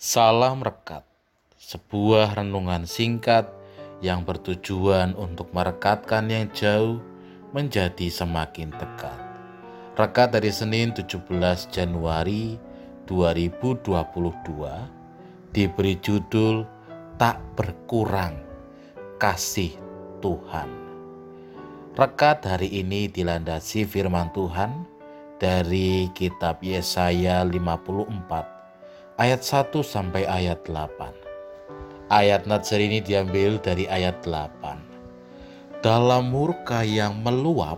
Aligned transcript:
Salam 0.00 0.64
Rekat, 0.64 1.04
sebuah 1.60 2.32
renungan 2.32 2.88
singkat 2.88 3.52
yang 4.00 4.24
bertujuan 4.24 5.12
untuk 5.12 5.52
merekatkan 5.52 6.24
yang 6.24 6.48
jauh 6.56 7.04
menjadi 7.52 8.08
semakin 8.08 8.72
dekat. 8.80 9.20
Rekat 10.00 10.32
dari 10.32 10.48
Senin 10.56 10.96
17 10.96 11.20
Januari 11.68 12.56
2022 13.04 13.92
diberi 15.52 15.94
judul 16.00 16.64
Tak 17.20 17.36
Berkurang 17.60 18.40
Kasih 19.20 19.76
Tuhan. 20.24 20.72
Rekat 21.92 22.48
hari 22.48 22.72
ini 22.72 23.04
dilandasi 23.04 23.84
firman 23.84 24.32
Tuhan 24.32 24.88
dari 25.36 26.08
kitab 26.16 26.64
Yesaya 26.64 27.44
54 27.44 28.59
ayat 29.20 29.44
1 29.44 29.84
sampai 29.84 30.24
ayat 30.24 30.64
8. 30.64 32.08
Ayat 32.08 32.48
Natsir 32.48 32.80
ini 32.80 33.04
diambil 33.04 33.60
dari 33.60 33.84
ayat 33.84 34.24
8. 34.24 35.84
Dalam 35.84 36.32
murka 36.32 36.80
yang 36.80 37.20
meluap, 37.20 37.76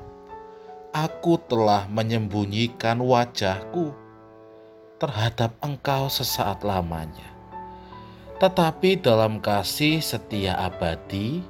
aku 0.95 1.43
telah 1.51 1.91
menyembunyikan 1.91 3.03
wajahku 3.03 3.91
terhadap 5.03 5.51
engkau 5.59 6.07
sesaat 6.07 6.63
lamanya. 6.63 7.27
Tetapi 8.39 9.03
dalam 9.03 9.43
kasih 9.43 9.99
setia 9.99 10.55
abadi, 10.55 11.43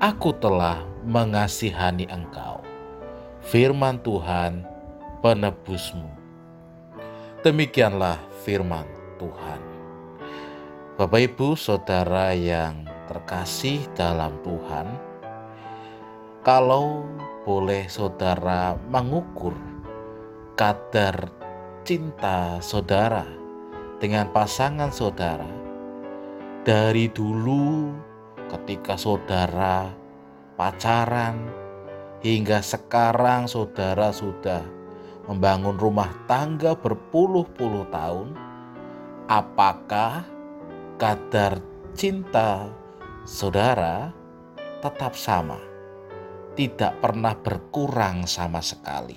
aku 0.00 0.32
telah 0.32 0.80
mengasihani 1.04 2.08
engkau. 2.08 2.64
Firman 3.44 4.00
Tuhan 4.00 4.64
penebusmu. 5.20 6.08
Demikianlah 7.44 8.16
firman 8.40 8.93
Tuhan. 9.20 9.60
Bapak, 10.94 11.20
ibu, 11.26 11.58
saudara 11.58 12.30
yang 12.32 12.86
terkasih 13.10 13.82
dalam 13.98 14.34
Tuhan, 14.46 14.86
kalau 16.46 17.02
boleh 17.42 17.90
saudara 17.90 18.78
mengukur 18.88 19.52
kadar 20.54 21.28
cinta 21.82 22.62
saudara 22.62 23.26
dengan 24.00 24.30
pasangan 24.32 24.88
saudara 24.88 25.50
dari 26.64 27.12
dulu 27.12 27.92
ketika 28.48 28.96
saudara 28.96 29.92
pacaran 30.56 31.36
hingga 32.24 32.64
sekarang 32.64 33.44
saudara 33.44 34.08
sudah 34.14 34.64
membangun 35.28 35.76
rumah 35.76 36.08
tangga 36.24 36.76
berpuluh-puluh 36.76 37.88
tahun, 37.92 38.32
apakah 39.24 40.28
kadar 41.00 41.56
cinta 41.96 42.68
saudara 43.24 44.12
tetap 44.84 45.16
sama, 45.16 45.56
tidak 46.52 47.00
pernah 47.00 47.32
berkurang 47.32 48.28
sama 48.28 48.60
sekali? 48.60 49.16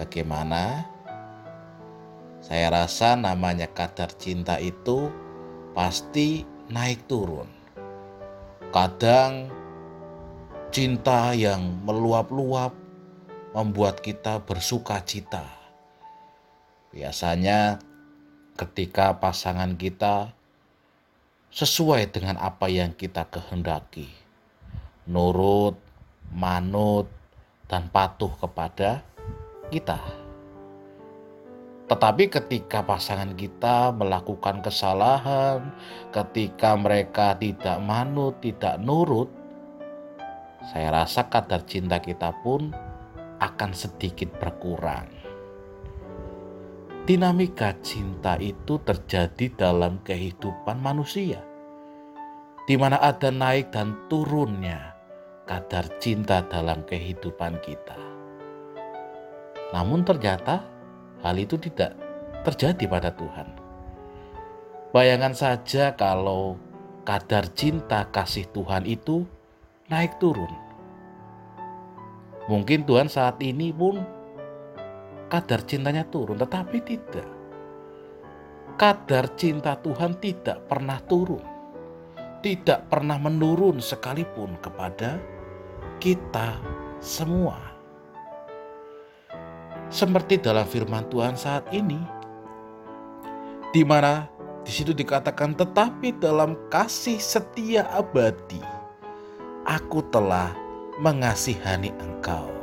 Bagaimana? 0.00 0.88
Saya 2.42 2.74
rasa 2.74 3.14
namanya 3.14 3.70
kadar 3.70 4.10
cinta 4.18 4.58
itu 4.58 5.12
pasti 5.76 6.42
naik 6.72 7.06
turun. 7.06 7.46
Kadang 8.72 9.46
cinta 10.74 11.36
yang 11.36 11.84
meluap-luap 11.86 12.74
membuat 13.54 14.00
kita 14.02 14.42
bersuka 14.42 14.98
cita. 15.06 15.61
Biasanya 16.92 17.80
ketika 18.52 19.16
pasangan 19.16 19.80
kita 19.80 20.36
sesuai 21.48 22.12
dengan 22.12 22.36
apa 22.36 22.68
yang 22.68 22.92
kita 22.92 23.28
kehendaki, 23.32 24.12
nurut, 25.08 25.76
manut, 26.32 27.08
dan 27.64 27.88
patuh 27.88 28.28
kepada 28.36 29.00
kita. 29.72 29.96
Tetapi 31.88 32.28
ketika 32.28 32.84
pasangan 32.84 33.36
kita 33.36 33.92
melakukan 33.96 34.60
kesalahan, 34.60 35.72
ketika 36.12 36.76
mereka 36.76 37.36
tidak 37.36 37.80
manut, 37.80 38.36
tidak 38.44 38.76
nurut, 38.80 39.32
saya 40.72 40.92
rasa 40.92 41.28
kadar 41.28 41.64
cinta 41.64 42.00
kita 42.00 42.32
pun 42.44 42.72
akan 43.40 43.70
sedikit 43.72 44.28
berkurang. 44.36 45.21
Dinamika 47.02 47.74
cinta 47.82 48.38
itu 48.38 48.78
terjadi 48.78 49.50
dalam 49.58 49.98
kehidupan 50.06 50.78
manusia, 50.78 51.42
di 52.62 52.78
mana 52.78 52.94
ada 53.02 53.26
naik 53.34 53.74
dan 53.74 54.06
turunnya 54.06 54.94
kadar 55.42 55.90
cinta 55.98 56.46
dalam 56.46 56.86
kehidupan 56.86 57.58
kita. 57.58 57.98
Namun, 59.74 60.06
ternyata 60.06 60.62
hal 61.26 61.36
itu 61.42 61.58
tidak 61.58 61.98
terjadi 62.46 62.84
pada 62.86 63.10
Tuhan. 63.10 63.48
Bayangkan 64.94 65.34
saja 65.34 65.98
kalau 65.98 66.54
kadar 67.02 67.50
cinta 67.50 68.06
kasih 68.14 68.46
Tuhan 68.54 68.86
itu 68.86 69.26
naik 69.90 70.22
turun 70.22 70.62
Mungkin 72.50 72.82
Tuhan 72.82 73.06
saat 73.06 73.38
ini 73.38 73.70
pun 73.70 74.02
kadar 75.32 75.64
cintanya 75.64 76.04
turun, 76.04 76.36
tetapi 76.36 76.84
tidak. 76.84 77.24
Kadar 78.76 79.32
cinta 79.32 79.80
Tuhan 79.80 80.20
tidak 80.20 80.68
pernah 80.68 81.00
turun, 81.08 81.40
tidak 82.44 82.92
pernah 82.92 83.16
menurun 83.16 83.80
sekalipun 83.80 84.60
kepada 84.60 85.16
kita 85.96 86.60
semua. 87.00 87.56
Seperti 89.88 90.36
dalam 90.36 90.68
firman 90.68 91.08
Tuhan 91.08 91.32
saat 91.32 91.64
ini, 91.72 92.00
di 93.72 93.80
mana 93.88 94.28
di 94.64 94.72
situ 94.72 94.92
dikatakan, 94.92 95.56
"Tetapi 95.56 96.20
dalam 96.20 96.60
kasih 96.68 97.16
setia 97.16 97.88
abadi, 97.92 98.60
aku 99.64 100.04
telah 100.12 100.52
mengasihani 101.00 101.92
engkau. 102.00 102.61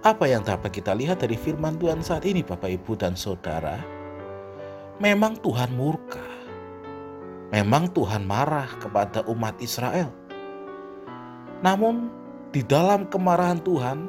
Apa 0.00 0.24
yang 0.24 0.40
dapat 0.40 0.72
kita 0.72 0.96
lihat 0.96 1.20
dari 1.20 1.36
firman 1.36 1.76
Tuhan 1.76 2.00
saat 2.00 2.24
ini 2.24 2.40
Bapak 2.40 2.72
Ibu 2.72 2.96
dan 2.96 3.12
Saudara? 3.12 3.76
Memang 4.96 5.36
Tuhan 5.44 5.76
murka. 5.76 6.24
Memang 7.52 7.92
Tuhan 7.92 8.24
marah 8.24 8.80
kepada 8.80 9.20
umat 9.28 9.60
Israel. 9.60 10.08
Namun 11.60 12.08
di 12.48 12.64
dalam 12.64 13.12
kemarahan 13.12 13.60
Tuhan, 13.60 14.08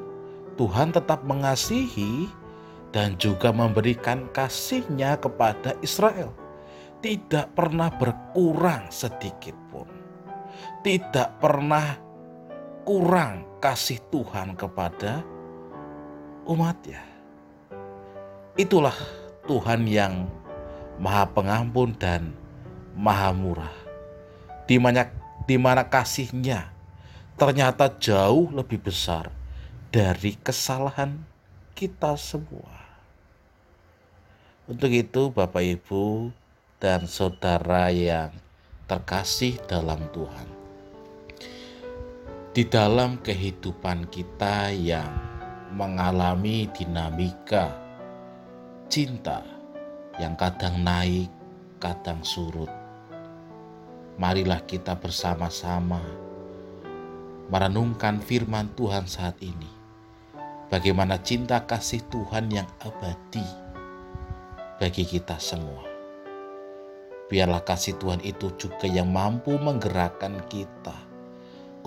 Tuhan 0.55 0.95
tetap 0.95 1.27
mengasihi 1.27 2.31
dan 2.95 3.19
juga 3.19 3.51
memberikan 3.51 4.31
kasihnya 4.31 5.19
kepada 5.19 5.75
Israel. 5.83 6.31
Tidak 7.03 7.51
pernah 7.51 7.91
berkurang 7.91 8.87
sedikit 8.87 9.59
pun. 9.67 9.91
Tidak 10.87 11.43
pernah 11.43 11.99
kurang 12.87 13.59
kasih 13.59 13.99
Tuhan 14.07 14.55
kepada 14.55 15.40
umatnya. 16.45 17.01
Itulah 18.57 18.95
Tuhan 19.47 19.87
yang 19.87 20.27
maha 21.01 21.25
pengampun 21.29 21.95
dan 21.97 22.33
maha 22.93 23.33
murah. 23.33 23.75
Di 24.69 24.77
mana, 24.77 25.09
di 25.49 25.57
mana 25.57 25.87
kasihnya 25.87 26.69
ternyata 27.35 27.89
jauh 27.89 28.53
lebih 28.53 28.79
besar 28.79 29.33
dari 29.89 30.37
kesalahan 30.39 31.19
kita 31.73 32.15
semua. 32.15 32.79
Untuk 34.69 34.93
itu 34.93 35.33
Bapak 35.33 35.65
Ibu 35.65 36.31
dan 36.79 37.09
saudara 37.09 37.91
yang 37.91 38.31
terkasih 38.87 39.59
dalam 39.67 39.99
Tuhan 40.13 40.61
di 42.51 42.67
dalam 42.67 43.15
kehidupan 43.23 44.11
kita 44.11 44.75
yang 44.75 45.30
mengalami 45.71 46.67
dinamika 46.75 47.71
cinta 48.91 49.39
yang 50.19 50.35
kadang 50.35 50.83
naik, 50.83 51.31
kadang 51.79 52.19
surut. 52.27 52.67
Marilah 54.19 54.59
kita 54.67 54.99
bersama-sama 54.99 56.03
merenungkan 57.47 58.19
firman 58.19 58.67
Tuhan 58.75 59.07
saat 59.07 59.39
ini. 59.39 59.71
Bagaimana 60.67 61.19
cinta 61.23 61.63
kasih 61.63 62.03
Tuhan 62.11 62.51
yang 62.51 62.67
abadi 62.83 63.43
bagi 64.79 65.03
kita 65.07 65.39
semua. 65.39 65.83
Biarlah 67.31 67.63
kasih 67.63 67.95
Tuhan 67.95 68.19
itu 68.27 68.51
juga 68.59 68.87
yang 68.91 69.07
mampu 69.07 69.55
menggerakkan 69.55 70.35
kita 70.51 70.95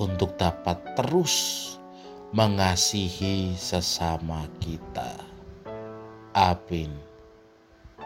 untuk 0.01 0.41
dapat 0.41 0.81
terus 0.97 1.77
mengasihi 2.35 3.55
sesama 3.55 4.51
kita. 4.59 5.15
Amin. 6.35 6.91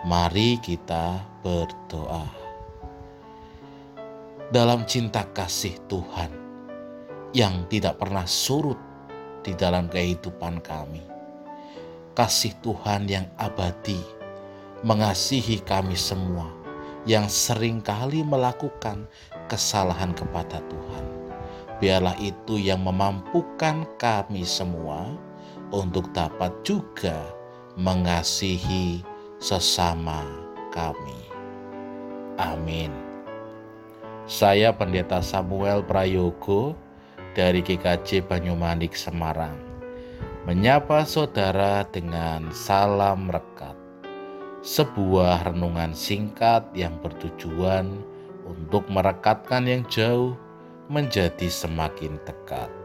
Mari 0.05 0.61
kita 0.61 1.25
berdoa. 1.41 2.29
Dalam 4.53 4.85
cinta 4.85 5.25
kasih 5.33 5.81
Tuhan 5.89 6.29
yang 7.33 7.65
tidak 7.73 7.97
pernah 7.97 8.29
surut 8.29 8.77
di 9.41 9.57
dalam 9.57 9.89
kehidupan 9.89 10.61
kami, 10.61 11.01
kasih 12.13 12.53
Tuhan 12.61 13.09
yang 13.09 13.25
abadi 13.41 14.05
mengasihi 14.85 15.65
kami 15.65 15.97
semua 15.97 16.53
yang 17.09 17.33
sering 17.33 17.81
kali 17.81 18.21
melakukan 18.21 19.09
kesalahan 19.49 20.13
kepada 20.13 20.61
Tuhan. 20.69 21.18
Biarlah 21.79 22.19
itu 22.19 22.59
yang 22.59 22.83
memampukan 22.83 23.87
kami 24.03 24.43
semua 24.43 25.15
untuk 25.71 26.11
dapat 26.11 26.51
juga 26.67 27.15
mengasihi 27.79 29.07
sesama 29.39 30.27
kami. 30.75 31.23
Amin. 32.35 32.91
Saya 34.27 34.75
Pendeta 34.75 35.23
Samuel 35.23 35.87
Prayogo 35.87 36.75
dari 37.39 37.63
GKJ 37.63 38.27
Banyumanik 38.27 38.99
Semarang. 38.99 39.55
Menyapa 40.51 41.07
saudara 41.07 41.87
dengan 41.87 42.51
salam 42.51 43.31
rekat. 43.31 43.79
Sebuah 44.67 45.47
renungan 45.47 45.95
singkat 45.95 46.67
yang 46.75 46.99
bertujuan 46.99 48.03
untuk 48.43 48.91
merekatkan 48.91 49.63
yang 49.71 49.87
jauh 49.87 50.35
menjadi 50.89 51.47
semakin 51.53 52.17
dekat. 52.25 52.78